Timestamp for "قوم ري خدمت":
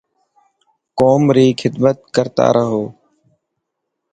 0.99-1.97